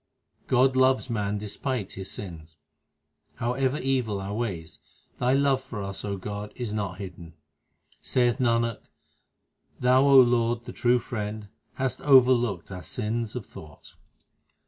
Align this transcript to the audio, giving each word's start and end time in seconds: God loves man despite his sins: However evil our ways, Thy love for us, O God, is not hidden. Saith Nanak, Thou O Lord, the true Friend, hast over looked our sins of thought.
God 0.47 0.75
loves 0.75 1.11
man 1.11 1.37
despite 1.37 1.91
his 1.91 2.09
sins: 2.09 2.55
However 3.35 3.77
evil 3.77 4.19
our 4.19 4.33
ways, 4.33 4.79
Thy 5.19 5.33
love 5.33 5.61
for 5.61 5.83
us, 5.83 6.03
O 6.03 6.17
God, 6.17 6.51
is 6.55 6.73
not 6.73 6.97
hidden. 6.97 7.35
Saith 8.01 8.39
Nanak, 8.39 8.79
Thou 9.79 10.01
O 10.05 10.19
Lord, 10.19 10.65
the 10.65 10.73
true 10.73 10.97
Friend, 10.97 11.47
hast 11.75 12.01
over 12.01 12.31
looked 12.31 12.71
our 12.71 12.81
sins 12.81 13.35
of 13.35 13.45
thought. 13.45 13.93